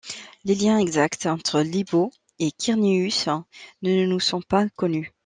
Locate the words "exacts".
0.79-1.27